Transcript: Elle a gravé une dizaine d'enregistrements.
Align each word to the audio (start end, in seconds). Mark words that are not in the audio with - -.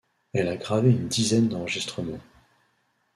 Elle 0.33 0.47
a 0.47 0.55
gravé 0.57 0.89
une 0.89 1.07
dizaine 1.07 1.47
d'enregistrements. 1.47 2.17